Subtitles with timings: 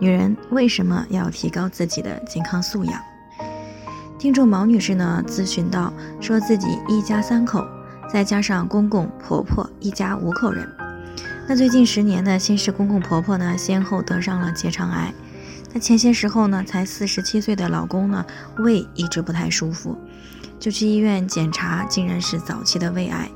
[0.00, 3.00] 女人为什么要提高自己的健康素养？
[4.18, 7.64] 听众毛女士呢咨询到，说自己一家三口，
[8.10, 10.68] 再加上公公婆婆，一家五口人。
[11.46, 15.12] 那最近十年呢，先是公公婆婆呢先后得上了结肠癌。
[15.72, 18.24] 那前些时候呢，才四十七岁的老公呢
[18.58, 19.96] 胃一直不太舒服，
[20.58, 23.28] 就去医院检查，竟然是早期的胃癌。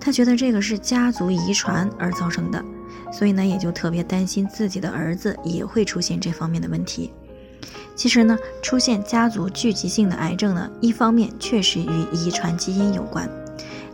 [0.00, 2.64] 她觉得这个是家族遗传而造成的。
[3.10, 7.12] 所以呢，也就特别担心自己的儿子也会出现这方面的问题。
[7.94, 13.28] 其实呢，出现家族聚集性的癌症呢，一方面确实与遗传基因有关，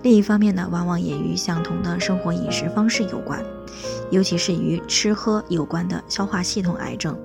[0.03, 3.43] 另一方面呢，往往也与相同的生活饮食方式有关，
[4.11, 7.19] 尤其是与吃喝有关的消化系统癌症。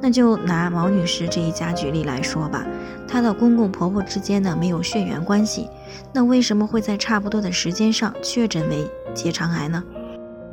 [0.00, 2.66] 那就拿毛女士这一家举例来说吧，
[3.06, 5.68] 她的公公婆婆之间呢没有血缘关系，
[6.12, 9.84] 那为什么会在差不多的时间上确诊为结肠癌呢？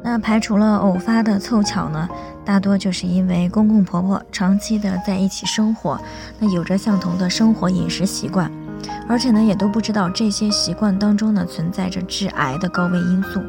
[0.01, 2.07] 那排除了偶发的凑巧呢，
[2.45, 5.99] 大多就是因为公公婆婆长期的在一起生活，
[6.39, 8.49] 那有着相同的生活饮食习惯，
[9.07, 13.41] 而且呢也都不知道这些习惯当中呢存在着致癌的高危因素。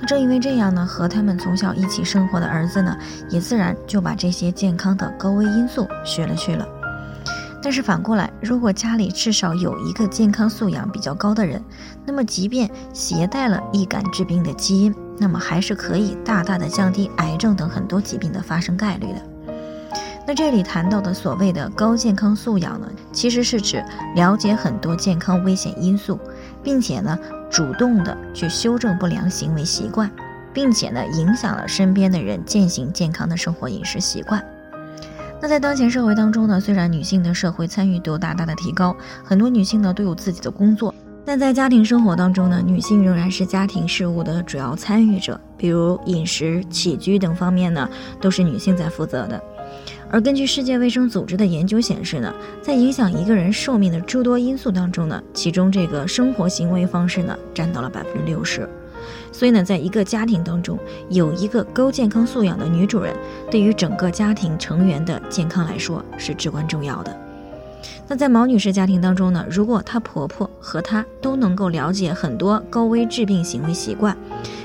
[0.00, 2.96] 那正因为这样呢，和他们从小一起生活的儿子呢，
[3.28, 6.66] 也自然就把这些健康的高危因素学了去了。
[7.62, 11.62] 但是反过来，如果家里至少有一个健康素养比较高的人，
[12.06, 19.52] 那么即便携带了易感致病的基因，那么还是可以大大的降低癌症等很多疾病的发生概率的。
[20.26, 26.18] 那这里谈到的所谓的高健康素养呢，其实是指了解很多健康危险因素，
[26.62, 27.18] 并且呢
[27.50, 30.10] 主动的去修正不良行为习惯，
[30.54, 34.42] 并且呢影响了身边的人践行健康的生活饮食习惯。
[35.42, 47.88] 那在当前社会当中呢，虽然女性的社会参与度大大的提高，很多女性呢都有自己的工作，但在家庭生活当中呢，女性仍然是家庭事务的主要参与者，比如饮食起居等方面呢，
[48.20, 49.42] 都是女性在负责的。
[50.10, 58.68] 而根据世界卫生组织的研究显示呢，在影响一个人寿命的诸多因素当中呢，其中这个生活行为方式呢，占到了百分之六十。
[59.32, 60.78] 所以呢，在一个家庭当中，
[61.08, 63.14] 有一个高健康素养的女主人，
[63.50, 67.16] 对于整个家庭成员的健康来说是至关重要的。
[68.06, 74.16] 那在毛女士家庭当中呢，如果她婆婆和她都能够了解很多高危致病行为习惯，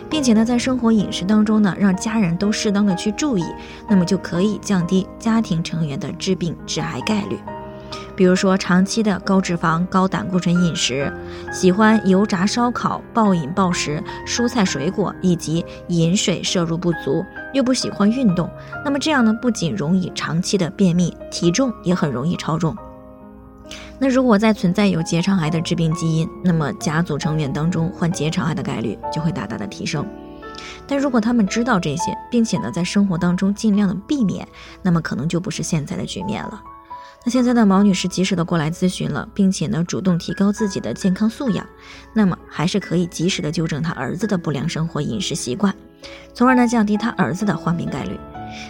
[0.09, 3.43] 并且呢，在生活饮食当中呢，让家人都适当的去注意，
[3.87, 7.37] 那么就可以降低家庭成员的致病致癌概率。
[8.15, 11.11] 比如说，长期的高脂肪、高胆固醇饮食，
[11.51, 17.23] 喜欢油炸烧烤、暴饮暴食、蔬菜水果，以及饮水摄入不足，
[17.53, 18.49] 又不喜欢运动，
[18.83, 22.75] 那么这样呢，不仅容易长期的便秘，体重也很容易超重。
[23.97, 30.05] 那如果再存在有结肠癌的致病基因，那么家族成员当中患结肠癌的概率就会大大的提升。
[30.87, 34.47] 但如果他们知道这些，并且呢，在生活当中尽量的避免，
[34.81, 36.61] 那么可能就不是现在的局面了。
[37.25, 41.65] 那现在呢，毛女士及时的过来咨询了，并且呢，主动提高自己的健康素养，
[42.13, 45.73] 那么还是可以及时的纠正她儿子的不良生活饮食习惯，
[46.35, 48.15] 从而呢降低他儿子的患病概率。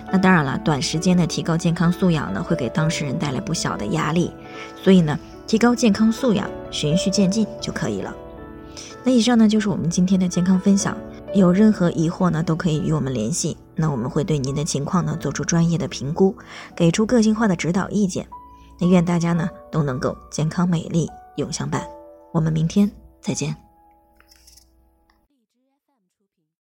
[0.09, 4.31] 那当然了，短时间的提高健康素养呢，会给当事人带来不小的压力，
[4.81, 8.15] 所以呢，提高健康素养，循序渐进就可以了。
[9.03, 10.97] 那以上呢就是我们今天的健康分享，
[11.33, 16.33] 有任何疑惑呢，都可以与我们联系，那我们会对您的情况呢做出专业的评估，
[16.73, 18.25] 给出个性化的指导意见。
[18.79, 21.87] 那愿大家呢都能够健康美丽永相伴，
[22.33, 22.91] 我们明天
[23.21, 23.64] 再见。